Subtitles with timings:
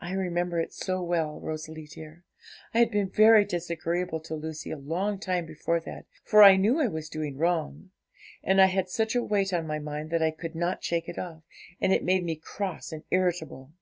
[0.00, 2.24] I remember it so well, Rosalie dear;
[2.72, 6.80] I had been very disagreeable to Lucy a long time before that, for I knew
[6.80, 7.90] I was doing wrong,
[8.42, 11.18] and I had such a weight on my mind that I could not shake it
[11.18, 11.42] off,
[11.82, 13.74] and it made me cross and irritable.